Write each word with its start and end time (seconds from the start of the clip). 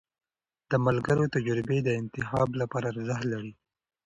د 0.69 0.71
ملګرو 0.85 1.25
تجربې 1.35 1.79
د 1.83 1.89
انتخاب 2.01 2.49
لپاره 2.61 2.85
ارزښت 2.93 3.25
لري. 3.33 3.53